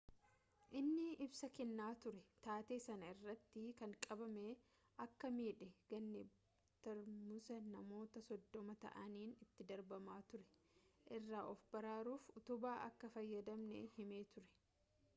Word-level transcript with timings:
inni 0.79 1.07
ibsa 1.25 1.47
kennaa 1.57 1.93
ture 2.03 2.21
taatee 2.45 2.79
sana 2.85 3.09
irratti 3.13 3.65
kan 3.81 3.91
qabame 4.05 4.45
akka 5.05 5.31
miidhe 5.35 5.67
ganee 5.91 6.23
tarmuusa 6.87 7.59
namoota 7.75 8.25
soddoma 8.29 8.75
ta'aniin 8.87 9.37
itti 9.47 9.69
darbamaa 9.73 10.19
ture 10.33 10.51
irraa 11.19 11.45
of 11.53 11.63
baraaruuf 11.77 12.25
utubaa 12.41 12.75
akka 12.89 13.13
fayyadamee 13.19 13.85
himee 13.99 14.25
ture 14.33 14.51